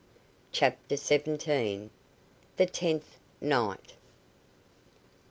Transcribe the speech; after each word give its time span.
CHAPTER 0.51 0.97
SEVENTEEN. 0.97 1.91
THE 2.57 2.65
TENTH 2.65 3.19
NIGHT. 3.39 3.93